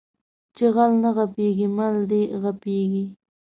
چې 0.55 0.65
غل 0.75 0.91
نه 1.03 1.09
غېړيږي 1.15 1.67
مال 1.77 1.95
دې 2.09 2.21
غېړيږي 2.41 3.05